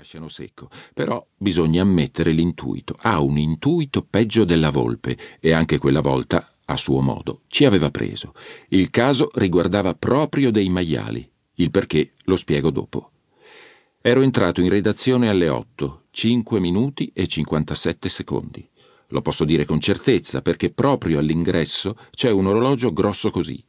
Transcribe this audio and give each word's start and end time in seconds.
lasciano 0.00 0.28
secco, 0.28 0.70
però 0.94 1.24
bisogna 1.36 1.82
ammettere 1.82 2.32
l'intuito. 2.32 2.96
Ha 3.00 3.20
un 3.20 3.36
intuito 3.36 4.02
peggio 4.02 4.44
della 4.44 4.70
volpe 4.70 5.16
e 5.38 5.52
anche 5.52 5.76
quella 5.76 6.00
volta, 6.00 6.54
a 6.64 6.76
suo 6.76 7.00
modo, 7.02 7.42
ci 7.48 7.66
aveva 7.66 7.90
preso. 7.90 8.32
Il 8.68 8.88
caso 8.88 9.28
riguardava 9.34 9.94
proprio 9.94 10.50
dei 10.50 10.70
maiali. 10.70 11.30
Il 11.56 11.70
perché 11.70 12.14
lo 12.24 12.36
spiego 12.36 12.70
dopo. 12.70 13.10
Ero 14.00 14.22
entrato 14.22 14.62
in 14.62 14.70
redazione 14.70 15.28
alle 15.28 15.50
8, 15.50 16.04
5 16.10 16.58
minuti 16.60 17.12
e 17.12 17.26
57 17.26 18.08
secondi. 18.08 18.66
Lo 19.08 19.20
posso 19.20 19.44
dire 19.44 19.66
con 19.66 19.80
certezza 19.80 20.40
perché 20.40 20.70
proprio 20.70 21.18
all'ingresso 21.18 21.94
c'è 22.12 22.30
un 22.30 22.46
orologio 22.46 22.94
grosso 22.94 23.30
così. 23.30 23.62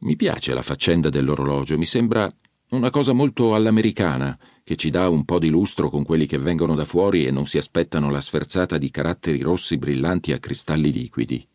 Mi 0.00 0.16
piace 0.16 0.52
la 0.54 0.62
faccenda 0.62 1.08
dell'orologio, 1.08 1.78
mi 1.78 1.86
sembra 1.86 2.28
una 2.70 2.90
cosa 2.90 3.12
molto 3.12 3.54
all'americana, 3.54 4.36
che 4.64 4.74
ci 4.74 4.90
dà 4.90 5.08
un 5.08 5.24
po' 5.24 5.38
di 5.38 5.48
lustro 5.48 5.88
con 5.88 6.04
quelli 6.04 6.26
che 6.26 6.38
vengono 6.38 6.74
da 6.74 6.84
fuori 6.84 7.24
e 7.24 7.30
non 7.30 7.46
si 7.46 7.58
aspettano 7.58 8.10
la 8.10 8.20
sferzata 8.20 8.76
di 8.76 8.90
caratteri 8.90 9.40
rossi 9.40 9.76
brillanti 9.76 10.32
a 10.32 10.40
cristalli 10.40 10.90
liquidi. 10.90 11.46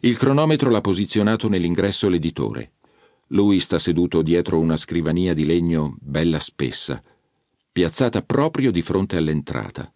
Il 0.00 0.16
cronometro 0.18 0.70
l'ha 0.70 0.80
posizionato 0.80 1.48
nell'ingresso 1.48 2.08
l'editore. 2.08 2.72
Lui 3.28 3.60
sta 3.60 3.78
seduto 3.78 4.22
dietro 4.22 4.58
una 4.58 4.76
scrivania 4.76 5.34
di 5.34 5.46
legno 5.46 5.94
bella 6.00 6.40
spessa, 6.40 7.00
piazzata 7.70 8.22
proprio 8.22 8.72
di 8.72 8.82
fronte 8.82 9.16
all'entrata. 9.16 9.93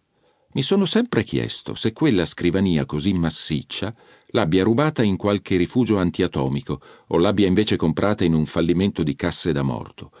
Mi 0.51 0.63
sono 0.63 0.85
sempre 0.85 1.23
chiesto 1.23 1.75
se 1.75 1.93
quella 1.93 2.25
scrivania 2.25 2.85
così 2.85 3.13
massiccia 3.13 3.93
l'abbia 4.31 4.63
rubata 4.63 5.03
in 5.03 5.15
qualche 5.15 5.57
rifugio 5.57 5.97
antiatomico 5.97 6.81
o 7.07 7.17
l'abbia 7.19 7.45
invece 7.45 7.75
comprata 7.75 8.23
in 8.23 8.33
un 8.33 8.47
fallimento 8.47 9.03
di 9.03 9.15
casse 9.15 9.51
da 9.51 9.61
morto. 9.61 10.11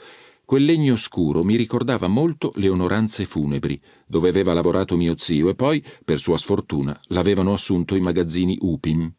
Quel 0.45 0.65
legno 0.65 0.95
scuro 0.97 1.43
mi 1.43 1.55
ricordava 1.55 2.07
molto 2.07 2.51
le 2.55 2.69
onoranze 2.69 3.25
funebri, 3.25 3.81
dove 4.05 4.29
aveva 4.29 4.53
lavorato 4.53 4.97
mio 4.97 5.15
zio 5.17 5.49
e 5.49 5.55
poi, 5.55 5.83
per 6.05 6.19
sua 6.19 6.37
sfortuna, 6.37 6.99
l'avevano 7.07 7.53
assunto 7.53 7.95
i 7.95 7.99
magazzini 7.99 8.57
Upim, 8.61 9.11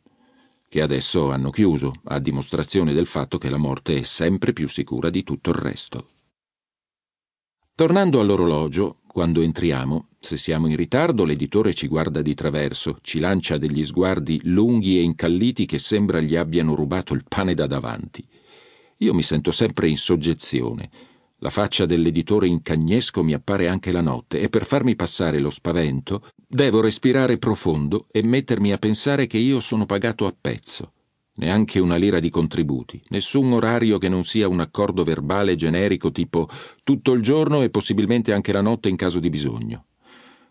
che 0.68 0.80
adesso 0.80 1.30
hanno 1.30 1.50
chiuso, 1.50 1.92
a 2.04 2.20
dimostrazione 2.20 2.92
del 2.92 3.06
fatto 3.06 3.38
che 3.38 3.50
la 3.50 3.58
morte 3.58 3.98
è 3.98 4.02
sempre 4.02 4.52
più 4.52 4.68
sicura 4.68 5.10
di 5.10 5.24
tutto 5.24 5.50
il 5.50 5.56
resto. 5.56 6.06
Tornando 7.74 8.20
all'orologio, 8.20 8.99
quando 9.12 9.40
entriamo, 9.40 10.06
se 10.20 10.38
siamo 10.38 10.68
in 10.68 10.76
ritardo, 10.76 11.24
l'editore 11.24 11.74
ci 11.74 11.88
guarda 11.88 12.22
di 12.22 12.34
traverso, 12.34 12.98
ci 13.02 13.18
lancia 13.18 13.58
degli 13.58 13.84
sguardi 13.84 14.40
lunghi 14.44 14.98
e 14.98 15.02
incalliti 15.02 15.66
che 15.66 15.78
sembra 15.78 16.20
gli 16.20 16.36
abbiano 16.36 16.74
rubato 16.76 17.12
il 17.14 17.24
pane 17.26 17.54
da 17.54 17.66
davanti. 17.66 18.24
Io 18.98 19.12
mi 19.12 19.22
sento 19.22 19.50
sempre 19.50 19.88
in 19.88 19.96
soggezione. 19.96 20.90
La 21.38 21.50
faccia 21.50 21.86
dell'editore 21.86 22.46
in 22.46 22.62
cagnesco 22.62 23.24
mi 23.24 23.32
appare 23.32 23.66
anche 23.66 23.90
la 23.90 24.02
notte 24.02 24.40
e 24.40 24.48
per 24.48 24.64
farmi 24.64 24.94
passare 24.94 25.40
lo 25.40 25.50
spavento 25.50 26.28
devo 26.46 26.80
respirare 26.80 27.38
profondo 27.38 28.06
e 28.10 28.22
mettermi 28.22 28.72
a 28.72 28.78
pensare 28.78 29.26
che 29.26 29.38
io 29.38 29.58
sono 29.58 29.86
pagato 29.86 30.26
a 30.26 30.34
pezzo 30.38 30.92
neanche 31.40 31.78
una 31.78 31.96
lira 31.96 32.20
di 32.20 32.28
contributi, 32.28 33.00
nessun 33.08 33.50
orario 33.54 33.96
che 33.96 34.10
non 34.10 34.24
sia 34.24 34.46
un 34.46 34.60
accordo 34.60 35.04
verbale 35.04 35.56
generico 35.56 36.12
tipo 36.12 36.46
tutto 36.84 37.12
il 37.12 37.22
giorno 37.22 37.62
e 37.62 37.70
possibilmente 37.70 38.34
anche 38.34 38.52
la 38.52 38.60
notte 38.60 38.90
in 38.90 38.96
caso 38.96 39.20
di 39.20 39.30
bisogno. 39.30 39.86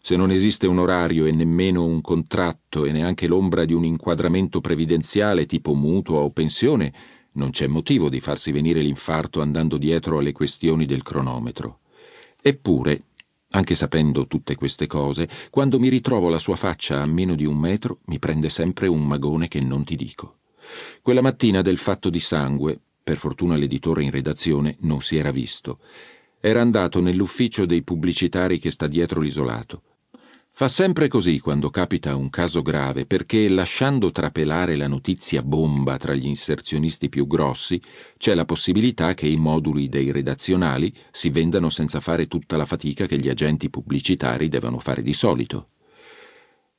Se 0.01 0.15
non 0.15 0.31
esiste 0.31 0.65
un 0.65 0.79
orario 0.79 1.27
e 1.27 1.31
nemmeno 1.31 1.85
un 1.85 2.01
contratto 2.01 2.85
e 2.85 2.91
neanche 2.91 3.27
l'ombra 3.27 3.65
di 3.65 3.73
un 3.73 3.85
inquadramento 3.85 4.61
previdenziale 4.61 5.45
tipo 5.45 5.75
mutuo 5.75 6.21
o 6.21 6.31
pensione, 6.31 6.91
non 7.33 7.51
c'è 7.51 7.67
motivo 7.67 8.09
di 8.09 8.19
farsi 8.19 8.51
venire 8.51 8.81
l'infarto 8.81 9.41
andando 9.41 9.77
dietro 9.77 10.17
alle 10.17 10.31
questioni 10.31 10.87
del 10.87 11.03
cronometro. 11.03 11.81
Eppure, 12.41 13.03
anche 13.51 13.75
sapendo 13.75 14.25
tutte 14.25 14.55
queste 14.55 14.87
cose, 14.87 15.29
quando 15.51 15.79
mi 15.79 15.89
ritrovo 15.89 16.29
la 16.29 16.39
sua 16.39 16.55
faccia 16.55 16.99
a 16.99 17.05
meno 17.05 17.35
di 17.35 17.45
un 17.45 17.59
metro, 17.59 17.99
mi 18.05 18.17
prende 18.17 18.49
sempre 18.49 18.87
un 18.87 19.05
magone 19.05 19.47
che 19.47 19.59
non 19.59 19.83
ti 19.83 19.95
dico. 19.95 20.37
Quella 21.01 21.21
mattina 21.21 21.61
del 21.61 21.77
fatto 21.77 22.09
di 22.09 22.19
sangue, 22.19 22.79
per 23.03 23.17
fortuna 23.17 23.55
l'editore 23.55 24.03
in 24.03 24.11
redazione 24.11 24.77
non 24.81 25.01
si 25.01 25.17
era 25.17 25.31
visto. 25.31 25.79
Era 26.39 26.61
andato 26.61 27.01
nell'ufficio 27.01 27.65
dei 27.65 27.83
pubblicitari 27.83 28.59
che 28.59 28.71
sta 28.71 28.87
dietro 28.87 29.21
l'isolato. 29.21 29.83
Fa 30.51 30.67
sempre 30.67 31.07
così 31.07 31.39
quando 31.39 31.69
capita 31.69 32.17
un 32.17 32.29
caso 32.29 32.61
grave, 32.61 33.05
perché 33.05 33.47
lasciando 33.47 34.11
trapelare 34.11 34.75
la 34.75 34.87
notizia 34.87 35.41
bomba 35.41 35.95
tra 35.97 36.13
gli 36.13 36.25
inserzionisti 36.25 37.07
più 37.07 37.27
grossi, 37.27 37.81
c'è 38.17 38.33
la 38.33 38.43
possibilità 38.43 39.13
che 39.13 39.25
i 39.25 39.37
moduli 39.37 39.87
dei 39.87 40.11
redazionali 40.11 40.93
si 41.11 41.29
vendano 41.29 41.69
senza 41.69 42.01
fare 42.01 42.27
tutta 42.27 42.57
la 42.57 42.65
fatica 42.65 43.05
che 43.05 43.17
gli 43.17 43.29
agenti 43.29 43.69
pubblicitari 43.69 44.49
devono 44.49 44.79
fare 44.79 45.01
di 45.01 45.13
solito. 45.13 45.69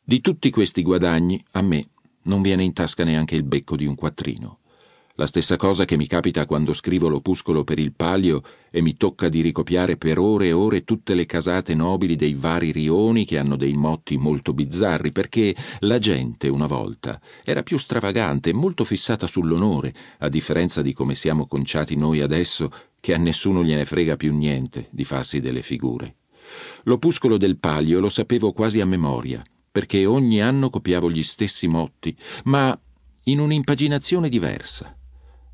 Di 0.04 0.20
tutti 0.20 0.50
questi 0.50 0.82
guadagni, 0.82 1.42
a 1.52 1.62
me 1.62 1.88
non 2.22 2.42
viene 2.42 2.64
in 2.64 2.72
tasca 2.72 3.04
neanche 3.04 3.34
il 3.34 3.44
becco 3.44 3.76
di 3.76 3.86
un 3.86 3.94
quattrino. 3.94 4.58
La 5.20 5.26
stessa 5.26 5.56
cosa 5.56 5.84
che 5.84 5.98
mi 5.98 6.06
capita 6.06 6.46
quando 6.46 6.72
scrivo 6.72 7.08
l'opuscolo 7.08 7.62
per 7.62 7.78
il 7.78 7.92
palio 7.92 8.42
e 8.70 8.80
mi 8.80 8.96
tocca 8.96 9.28
di 9.28 9.42
ricopiare 9.42 9.98
per 9.98 10.18
ore 10.18 10.46
e 10.46 10.52
ore 10.52 10.82
tutte 10.82 11.14
le 11.14 11.26
casate 11.26 11.74
nobili 11.74 12.16
dei 12.16 12.32
vari 12.32 12.72
rioni 12.72 13.26
che 13.26 13.36
hanno 13.36 13.56
dei 13.56 13.74
motti 13.74 14.16
molto 14.16 14.54
bizzarri, 14.54 15.12
perché 15.12 15.54
la 15.80 15.98
gente 15.98 16.48
una 16.48 16.66
volta 16.66 17.20
era 17.44 17.62
più 17.62 17.76
stravagante 17.76 18.48
e 18.48 18.54
molto 18.54 18.84
fissata 18.84 19.26
sull'onore, 19.26 19.92
a 20.20 20.30
differenza 20.30 20.80
di 20.80 20.94
come 20.94 21.14
siamo 21.14 21.46
conciati 21.46 21.96
noi 21.96 22.22
adesso, 22.22 22.70
che 22.98 23.12
a 23.12 23.18
nessuno 23.18 23.62
gliene 23.62 23.84
frega 23.84 24.16
più 24.16 24.34
niente 24.34 24.88
di 24.90 25.04
farsi 25.04 25.40
delle 25.40 25.60
figure. 25.60 26.14
L'opuscolo 26.84 27.36
del 27.36 27.58
palio 27.58 28.00
lo 28.00 28.08
sapevo 28.08 28.52
quasi 28.52 28.80
a 28.80 28.86
memoria 28.86 29.44
perché 29.70 30.04
ogni 30.06 30.40
anno 30.40 30.70
copiavo 30.70 31.10
gli 31.10 31.22
stessi 31.22 31.68
motti, 31.68 32.16
ma 32.44 32.78
in 33.24 33.38
un'impaginazione 33.38 34.28
diversa. 34.28 34.96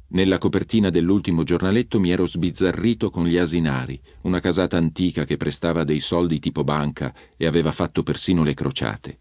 Nella 0.08 0.38
copertina 0.38 0.88
dell'ultimo 0.88 1.42
giornaletto 1.42 1.98
mi 1.98 2.10
ero 2.10 2.26
sbizzarrito 2.26 3.10
con 3.10 3.26
gli 3.26 3.36
asinari, 3.36 4.00
una 4.22 4.40
casata 4.40 4.76
antica 4.76 5.24
che 5.24 5.36
prestava 5.36 5.84
dei 5.84 5.98
soldi 5.98 6.38
tipo 6.38 6.62
banca 6.62 7.12
e 7.36 7.44
aveva 7.44 7.72
fatto 7.72 8.02
persino 8.02 8.44
le 8.44 8.54
crociate. 8.54 9.18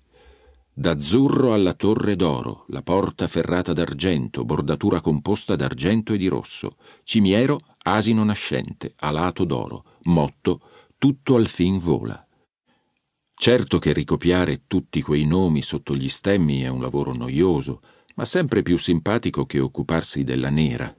D'azzurro 0.71 1.53
alla 1.53 1.73
torre 1.73 2.15
d'oro, 2.15 2.65
la 2.67 2.81
porta 2.81 3.27
ferrata 3.27 3.73
d'argento, 3.73 4.45
bordatura 4.45 5.01
composta 5.01 5.55
d'argento 5.55 6.13
e 6.13 6.17
di 6.17 6.27
rosso, 6.27 6.75
cimiero, 7.03 7.59
asino 7.83 8.23
nascente, 8.23 8.93
alato 8.97 9.43
d'oro, 9.43 9.85
motto, 10.03 10.61
tutto 10.97 11.35
al 11.35 11.47
fin 11.47 11.79
vola. 11.79 12.25
Certo 13.37 13.79
che 13.79 13.91
ricopiare 13.91 14.63
tutti 14.65 15.01
quei 15.01 15.25
nomi 15.25 15.61
sotto 15.61 15.93
gli 15.95 16.09
stemmi 16.09 16.61
è 16.61 16.67
un 16.69 16.81
lavoro 16.81 17.13
noioso, 17.13 17.81
ma 18.15 18.25
sempre 18.25 18.61
più 18.61 18.77
simpatico 18.77 19.45
che 19.45 19.59
occuparsi 19.59 20.23
della 20.23 20.49
nera. 20.49 20.95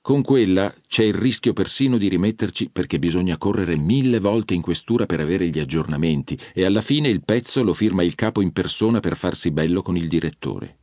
Con 0.00 0.22
quella 0.22 0.72
c'è 0.86 1.02
il 1.02 1.14
rischio 1.14 1.52
persino 1.52 1.96
di 1.96 2.08
rimetterci 2.08 2.70
perché 2.70 3.00
bisogna 3.00 3.38
correre 3.38 3.76
mille 3.76 4.20
volte 4.20 4.54
in 4.54 4.60
questura 4.60 5.06
per 5.06 5.18
avere 5.18 5.48
gli 5.48 5.58
aggiornamenti 5.58 6.38
e 6.52 6.64
alla 6.64 6.82
fine 6.82 7.08
il 7.08 7.24
pezzo 7.24 7.64
lo 7.64 7.74
firma 7.74 8.04
il 8.04 8.14
capo 8.14 8.40
in 8.40 8.52
persona 8.52 9.00
per 9.00 9.16
farsi 9.16 9.50
bello 9.50 9.82
con 9.82 9.96
il 9.96 10.06
direttore. 10.06 10.78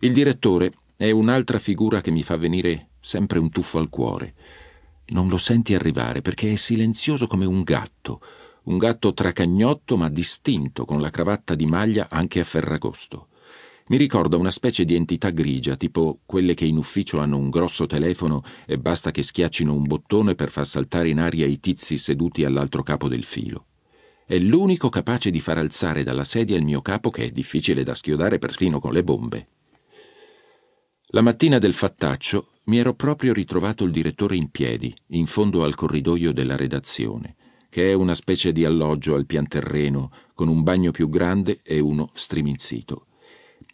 Il 0.00 0.12
direttore 0.12 0.72
è 0.96 1.10
un'altra 1.10 1.58
figura 1.58 2.02
che 2.02 2.10
mi 2.10 2.22
fa 2.22 2.36
venire 2.36 2.90
sempre 3.00 3.38
un 3.38 3.48
tuffo 3.48 3.78
al 3.78 3.88
cuore. 3.88 4.34
Non 5.06 5.28
lo 5.28 5.38
senti 5.38 5.74
arrivare 5.74 6.20
perché 6.20 6.52
è 6.52 6.56
silenzioso 6.56 7.26
come 7.26 7.46
un 7.46 7.62
gatto, 7.62 8.20
un 8.66 8.78
gatto 8.78 9.12
tracagnotto 9.12 9.96
ma 9.96 10.08
distinto, 10.08 10.84
con 10.84 11.00
la 11.00 11.10
cravatta 11.10 11.54
di 11.54 11.66
maglia 11.66 12.08
anche 12.10 12.40
a 12.40 12.44
ferragosto. 12.44 13.28
Mi 13.88 13.96
ricorda 13.96 14.36
una 14.36 14.50
specie 14.50 14.84
di 14.84 14.96
entità 14.96 15.30
grigia, 15.30 15.76
tipo 15.76 16.18
quelle 16.26 16.54
che 16.54 16.64
in 16.64 16.76
ufficio 16.76 17.20
hanno 17.20 17.36
un 17.36 17.48
grosso 17.48 17.86
telefono 17.86 18.42
e 18.66 18.78
basta 18.78 19.12
che 19.12 19.22
schiaccino 19.22 19.72
un 19.72 19.84
bottone 19.84 20.34
per 20.34 20.50
far 20.50 20.66
saltare 20.66 21.08
in 21.08 21.20
aria 21.20 21.46
i 21.46 21.60
tizi 21.60 21.96
seduti 21.96 22.44
all'altro 22.44 22.82
capo 22.82 23.06
del 23.06 23.22
filo. 23.22 23.66
È 24.26 24.36
l'unico 24.36 24.88
capace 24.88 25.30
di 25.30 25.38
far 25.38 25.58
alzare 25.58 26.02
dalla 26.02 26.24
sedia 26.24 26.56
il 26.56 26.64
mio 26.64 26.82
capo 26.82 27.10
che 27.10 27.26
è 27.26 27.30
difficile 27.30 27.84
da 27.84 27.94
schiodare 27.94 28.38
perfino 28.38 28.80
con 28.80 28.92
le 28.92 29.04
bombe. 29.04 29.48
La 31.10 31.20
mattina 31.20 31.58
del 31.60 31.72
fattaccio 31.72 32.48
mi 32.64 32.78
ero 32.78 32.94
proprio 32.94 33.32
ritrovato 33.32 33.84
il 33.84 33.92
direttore 33.92 34.34
in 34.34 34.50
piedi, 34.50 34.92
in 35.10 35.26
fondo 35.26 35.62
al 35.62 35.76
corridoio 35.76 36.32
della 36.32 36.56
redazione 36.56 37.35
che 37.76 37.90
è 37.90 37.92
una 37.92 38.14
specie 38.14 38.52
di 38.52 38.64
alloggio 38.64 39.14
al 39.14 39.26
pian 39.26 39.46
terreno, 39.46 40.10
con 40.32 40.48
un 40.48 40.62
bagno 40.62 40.92
più 40.92 41.10
grande 41.10 41.60
e 41.62 41.78
uno 41.78 42.08
striminzito. 42.14 43.08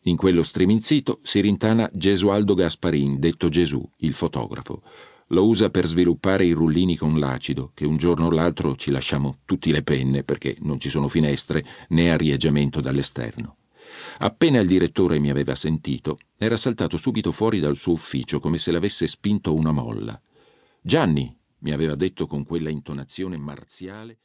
In 0.07 0.17
quello 0.17 0.43
striminzito 0.43 1.21
si 1.23 1.39
rintana 1.39 1.89
Gesualdo 1.95 2.55
Gasparin, 2.55 3.21
detto 3.21 3.49
Gesù, 3.49 3.81
il 3.99 4.15
fotografo. 4.15 4.83
Lo 5.29 5.47
usa 5.47 5.71
per 5.71 5.87
sviluppare 5.87 6.45
i 6.45 6.51
rullini 6.51 6.97
con 6.97 7.17
l'acido, 7.21 7.71
che 7.75 7.87
un 7.87 7.97
giorno 7.97 8.27
o 8.27 8.31
l'altro 8.33 8.75
ci 8.75 8.91
lasciamo 8.91 9.39
tutti 9.45 9.71
le 9.71 9.85
penne 9.85 10.25
perché 10.25 10.57
non 10.63 10.81
ci 10.81 10.91
sono 10.91 11.07
finestre 11.07 11.65
né 11.91 12.11
arieggiamento 12.11 12.81
dall'esterno. 12.81 13.59
Appena 14.19 14.59
il 14.59 14.67
direttore 14.67 15.21
mi 15.21 15.31
aveva 15.31 15.55
sentito, 15.55 16.19
era 16.39 16.57
saltato 16.57 16.97
subito 16.97 17.31
fuori 17.31 17.61
dal 17.61 17.77
suo 17.77 17.93
ufficio 17.93 18.41
come 18.41 18.59
se 18.59 18.73
l'avesse 18.73 19.07
spinto 19.07 19.55
una 19.55 19.71
molla. 19.71 20.21
Gianni, 20.81 21.33
mi 21.63 21.73
aveva 21.73 21.95
detto 21.95 22.27
con 22.27 22.45
quella 22.45 22.71
intonazione 22.71 23.37
marziale 23.37 24.23